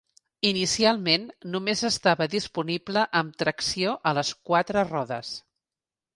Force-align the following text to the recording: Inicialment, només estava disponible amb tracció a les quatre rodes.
Inicialment, 0.51 1.27
només 1.55 1.83
estava 1.89 2.27
disponible 2.35 3.05
amb 3.21 3.37
tracció 3.43 3.95
a 4.13 4.17
les 4.21 4.35
quatre 4.51 4.87
rodes. 4.91 5.37